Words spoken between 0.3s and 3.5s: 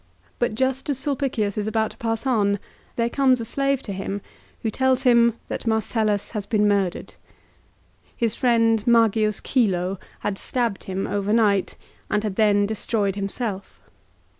But just as Sulpicius is about to pass on there comes a